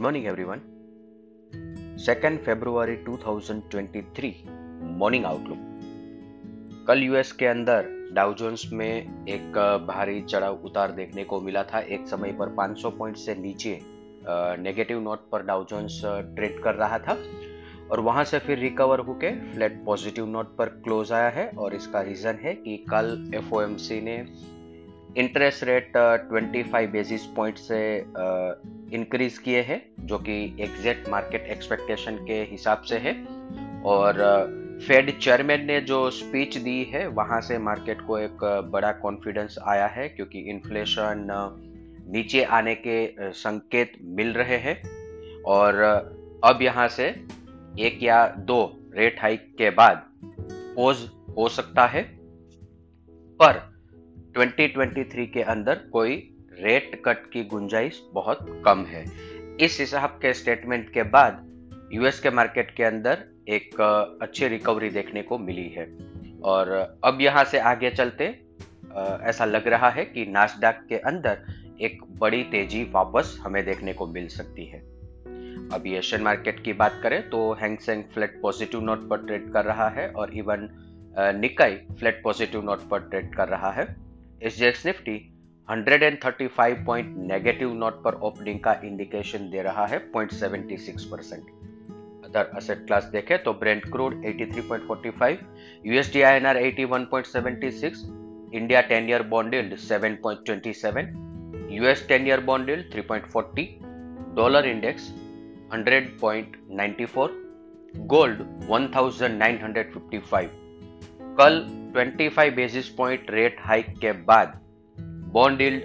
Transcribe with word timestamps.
Good 0.00 0.04
morning 0.04 0.26
everyone 0.26 0.60
second 1.98 2.38
फरवरी 2.38 2.96
2023 2.96 4.32
morning 4.82 5.24
outlook 5.24 5.58
कल 6.88 6.98
US 6.98 7.32
के 7.32 7.46
अंदर 7.46 8.08
डाउ 8.12 8.34
जोन्स 8.34 8.72
में 8.72 9.26
एक 9.26 9.52
भारी 9.88 10.20
चढ़ाव 10.20 10.54
उतार 10.54 10.90
देखने 10.90 11.24
को 11.24 11.40
मिला 11.40 11.62
था। 11.62 11.80
एक 11.80 12.08
समय 12.08 12.32
पर 12.32 12.48
500 12.48 12.98
पॉइंट 12.98 13.16
से 13.16 13.34
नीचे 13.34 13.80
नेगेटिव 14.62 15.00
नोट 15.00 15.30
पर 15.30 15.42
डाउ 15.42 15.64
जोन्स 15.64 16.02
ट्रेड 16.04 16.62
कर 16.62 16.74
रहा 16.74 16.98
था 16.98 17.18
और 17.90 18.00
वहाँ 18.00 18.24
से 18.24 18.38
फिर 18.38 18.58
रिकवर 18.58 18.98
होके 18.98 19.52
फ्लैट 19.52 19.84
पॉजिटिव 19.84 20.26
नोट 20.26 20.56
पर 20.56 20.66
क्लोज 20.66 21.12
आया 21.12 21.28
है 21.28 21.48
और 21.48 21.74
इसका 21.74 22.00
रीजन 22.00 22.34
है 22.42 22.54
कि 22.54 22.76
कल 22.76 23.32
एफ़ 23.34 23.54
ने 23.92 24.26
इंटरेस्ट 25.16 25.64
रेट 25.64 25.92
25 26.32 26.86
बेसिस 26.86 27.24
पॉइंट 27.26 27.58
से 27.58 27.98
इंक्रीज 28.92 29.36
uh, 29.36 29.42
किए 29.42 29.60
हैं 29.60 29.92
जो 30.00 30.18
कि 30.18 30.44
एग्जैक्ट 30.60 31.08
मार्केट 31.08 31.46
एक्सपेक्टेशन 31.46 32.16
के 32.16 32.42
हिसाब 32.42 32.82
से 32.82 32.96
है। 32.98 33.24
और 33.82 34.14
फेड 34.88 35.10
uh, 35.10 35.16
चेयरमैन 35.16 35.66
ने 35.66 35.80
जो 35.80 36.10
स्पीच 36.10 36.56
दी 36.56 36.84
है 36.84 37.06
वहाँ 37.08 37.40
से 37.40 37.58
मार्केट 37.58 38.00
को 38.00 38.18
एक 38.18 38.64
uh, 38.64 38.72
बड़ा 38.72 38.92
कॉन्फिडेंस 38.92 39.56
आया 39.64 39.86
है 39.86 40.08
क्योंकि 40.08 40.38
इन्फ्लेशन 40.40 41.26
नीचे 42.10 42.44
आने 42.44 42.74
के 42.74 43.14
संकेत 43.32 43.92
मिल 44.02 44.32
रहे 44.32 44.56
हैं। 44.56 44.82
और 45.42 45.74
अब 46.44 46.58
यहाँ 46.62 46.88
से 46.88 47.08
एक 47.78 48.02
या 48.02 48.28
दो 48.28 48.80
रेट 48.94 49.20
हाइक 49.22 49.54
के 49.58 49.70
बाद 49.70 50.10
पोज 50.76 51.10
हो 51.36 51.48
सकता 51.48 51.86
है। 51.86 52.02
पर 53.42 53.79
2023 54.36 55.26
के 55.26 55.42
अंदर 55.42 55.78
कोई 55.92 56.16
रेट 56.52 57.00
कट 57.04 57.24
की 57.32 57.44
गुंजाइश 57.44 58.00
बहुत 58.14 58.38
कम 58.64 58.84
है। 58.84 59.04
इस 59.60 59.78
हिसाब 59.80 60.10
के 60.22 60.32
स्टेटमेंट 60.34 60.92
के 60.92 61.02
बाद 61.02 61.46
यूएस 61.92 62.20
के 62.20 62.30
मार्केट 62.30 62.70
के 62.70 62.84
अंदर 62.84 63.24
एक 63.48 63.80
अच्छी 64.22 64.48
रिकवरी 64.48 64.90
देखने 64.90 65.22
को 65.22 65.38
मिली 65.38 65.68
है। 65.68 65.86
और 66.42 66.70
अब 67.04 67.18
यहाँ 67.20 67.44
से 67.44 67.58
आगे 67.58 67.90
चलते 67.90 68.24
ऐसा 69.22 69.44
लग 69.44 69.66
रहा 69.68 69.88
है 69.90 70.04
कि 70.04 70.26
नासडाक 70.26 70.84
के 70.88 70.98
अंदर 71.04 71.42
एक 71.80 72.02
बड़ी 72.20 72.42
तेज़ी 72.44 72.82
वापस 72.92 73.36
हमें 73.42 73.64
देखने 73.64 73.92
को 73.92 74.06
मिल 74.06 74.28
सकती 74.28 74.64
है। 74.66 74.78
अभी 75.72 75.94
एशियन 75.94 76.22
मार्केट 76.22 76.62
की 76.64 76.72
बात 76.72 77.00
करें 77.02 77.22
तो 77.30 77.52
Hang Seng 77.52 78.04
flat 78.14 78.40
positive 78.42 78.80
note 78.80 79.08
पर 79.08 79.26
ट्रेड 79.26 79.52
कर 79.52 79.64
रहा 79.64 79.88
है 79.88 80.08
और 80.10 80.34
even 80.34 80.68
Nikkei 81.40 81.76
flat 81.98 82.22
positive 82.22 82.64
note 82.64 82.88
पर 82.88 83.00
ट्रेड 83.00 83.34
कर 83.34 83.48
रहा 83.48 83.70
है। 83.70 84.09
SGX 84.42 84.84
Nifty 84.86 85.16
135 85.68 86.84
point 86.86 87.16
negative 87.30 87.72
note 87.74 88.02
पर 88.04 88.14
ओपनिंग 88.28 88.60
का 88.60 88.72
इंडिकेशन 88.84 89.50
दे 89.50 89.62
रहा 89.62 89.86
है 89.86 89.98
0.76 90.12 91.04
परसेंट 91.10 91.50
अदर 92.24 92.50
असेट 92.56 92.86
क्लास 92.86 93.04
देखें 93.12 93.42
तो 93.42 93.52
Brent 93.60 93.84
crude 93.92 94.14
83.45 94.26 95.36
USD 95.86 96.22
INR 96.22 96.60
81.76 96.62 98.54
India 98.54 98.82
10 98.88 99.08
year 99.08 99.22
bond 99.32 99.54
yield 99.54 99.74
7.27 99.80 101.70
US 101.72 102.06
10 102.10 102.26
year 102.28 102.40
bond 102.44 102.70
yield 102.70 102.94
3.40 102.94 103.66
dollar 104.36 104.66
index 104.68 105.10
100.94 105.74 107.28
gold 108.14 108.40
1955 108.70 110.48
कल 111.38 111.62
25 111.96 112.50
बेसिस 112.54 112.88
पॉइंट 112.88 113.30
रेट 113.30 113.56
हाइक 113.60 113.86
के 113.98 114.12
बाद 114.12 114.60
बॉन्ड 115.32 115.60
यील्ड 115.60 115.82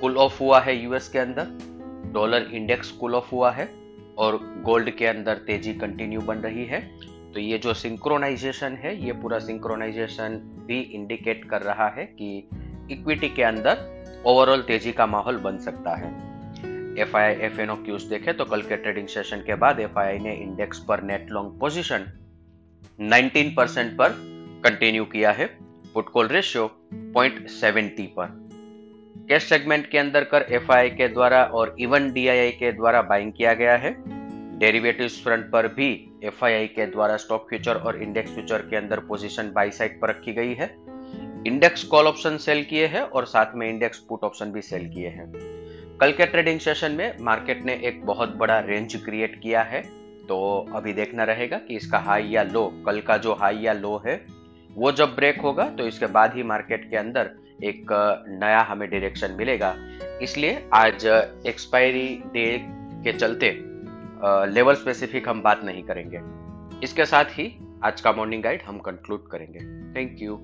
कूल 0.00 0.16
ऑफ़ 0.16 0.38
हुआ 0.40 0.60
है 0.60 0.76
यूएस 0.76 1.08
के 1.08 1.18
अंदर 1.18 1.58
डॉलर 2.12 2.50
इंडेक्स 2.52 2.90
कूल 2.90 3.14
ऑफ़ 3.14 3.30
हुआ 3.32 3.50
है 3.50 3.68
और 4.18 4.38
गोल्ड 4.62 4.90
के 4.90 5.06
अंदर 5.06 5.34
तेज़ी 5.34 5.74
कंटिन्यू 5.74 6.20
बन 6.20 6.36
रही 6.36 6.64
है। 6.64 6.80
तो 7.32 7.40
ये 7.40 7.58
जो 7.58 7.74
सिंक्रोनाइजेशन 7.74 8.72
है, 8.72 9.06
ये 9.06 9.12
पूरा 9.12 9.38
सिंक्रोनाइजेशन 9.38 10.40
भी 10.66 10.80
इंडिकेट 10.80 11.44
कर 11.44 11.62
रहा 11.62 11.88
है 11.88 12.04
कि 12.04 12.48
इक्विटी 12.90 13.28
के 13.28 13.42
अंदर 13.42 14.04
ओवरऑल 14.26 14.62
तेज़ी 14.62 14.92
का 14.92 15.06
माहौल 15.06 15.36
बन 15.36 15.58
सकता 15.58 15.96
है। 15.96 16.36
F 17.00 17.16
I 17.16 17.32
F 17.32 17.60
and 17.60 17.70
O 17.70 17.76
cues 17.76 18.02
देखे 18.02 18.32
तो 18.32 18.44
कल 18.44 18.62
के 18.62 18.76
ट्रेडिंग 18.76 19.08
सेशन 19.08 19.36
के 19.36 19.54
बाद 19.54 19.80
एफ़ 19.80 19.98
आई 19.98 20.06
आई 20.06 20.18
ने 20.18 20.34
इंडेक्स 20.34 20.78
पर 20.78 21.02
नेट 21.02 21.30
लॉन्ग 21.30 21.60
पोजिशन 21.60 22.06
19 23.00 23.56
परसेंट 23.56 23.92
पर 23.92 24.35
कंटिन्यू 24.66 25.04
किया 25.04 25.30
है 25.30 25.46
put 25.94 26.08
call 26.08 26.28
ratio 26.28 26.66
point 26.94 27.48
seventy 27.48 28.02
पर। 28.02 28.26
कैश 29.28 29.42
सेगमेंट 29.42 29.90
के 29.90 29.98
अंदर 29.98 30.24
कर 30.24 30.42
एफ़ 30.42 30.72
के 30.72 31.08
द्वारा 31.08 31.44
और 31.44 31.76
इवन 31.78 32.12
डीआईआई 32.12 32.50
के 32.50 32.72
द्वारा 32.72 33.02
बाइंग 33.02 33.32
किया 33.32 33.54
गया 33.54 33.76
है। 33.76 33.94
डेरिवेटिव 34.58 35.08
फ्रंट 35.08 35.50
पर 35.50 35.68
भी 35.68 36.18
एफआईआई 36.24 36.66
के 36.66 36.86
द्वारा 36.86 37.16
स्टॉक 37.16 37.46
फ्यूचर 37.48 37.74
और 37.74 38.02
इंडेक्स 38.02 38.30
फ्यूचर 38.30 38.58
के 38.58 38.76
अंदर 38.76 39.00
पोजीशन 39.00 39.52
बाई 39.52 39.70
साइड 39.70 40.00
पर 40.00 40.08
रखी 40.08 40.32
गई 40.32 40.54
है। 40.54 40.76
इंडेक्स 41.46 41.84
कॉल 41.84 42.06
ऑप्शन 42.06 42.36
सेल 42.36 42.64
किए 42.64 42.86
हैं 42.86 43.00
और 43.00 43.24
साथ 43.24 43.46
में 43.54 43.68
इंडेक्स 43.70 43.98
पुट 43.98 44.24
ऑप्शन 44.24 44.52
भी 44.52 44.62
सेल 44.62 44.88
किए 44.88 45.08
हैं। 45.08 45.32
कल 46.00 46.12
के 46.12 46.26
ट्रेडिंग 46.26 46.60
सेशन 46.60 46.92
में 46.92 47.16
मार्केट 47.20 47.64
ने 47.64 47.74
एक 47.84 48.04
बहुत 48.06 48.36
बड़ा 48.36 48.58
रेंज 48.58 48.96
क्रिएट 48.96 49.40
किया 49.42 49.62
है। 49.62 49.82
तो 50.28 50.66
अभी 50.74 50.92
देखना 50.92 51.24
रहेगा 51.24 51.58
कि 51.58 51.76
इसका 51.76 51.98
हाई 51.98 52.24
या 52.24 52.42
लो 52.42 52.82
कल 52.86 53.00
का 53.00 53.16
जो 53.16 53.34
हाई 53.34 53.56
या 53.56 53.72
लो 53.72 54.02
है 54.06 54.35
वो 54.76 54.90
जब 54.92 55.14
ब्रेक 55.16 55.40
होगा 55.40 55.68
तो 55.68 55.86
इसके 55.86 56.06
बाद 56.06 56.34
ही 56.34 56.42
मार्केट 56.42 56.88
के 56.90 56.96
अंदर 56.96 57.30
एक 57.64 57.92
नया 58.40 58.60
हमें 58.62 58.88
डायरेक्शन 58.90 59.32
मिलेगा। 59.32 59.74
इसलिए 60.22 60.62
आज 60.74 61.06
एक्सपायरी 61.06 62.08
डे 62.32 62.46
के 63.04 63.12
चलते 63.12 63.50
लेवल 64.50 64.74
स्पेसिफिक 64.74 65.28
हम 65.28 65.42
बात 65.42 65.64
नहीं 65.64 65.82
करेंगे। 65.82 66.20
इसके 66.82 67.04
साथ 67.04 67.24
ही 67.30 67.52
आज 67.84 68.00
का 68.00 68.12
मॉर्निंग 68.12 68.42
गाइड 68.42 68.62
हम 68.62 68.78
कंक्लूड 68.80 69.26
करेंगे। 69.30 69.60
Thank 69.94 70.22
you 70.22 70.38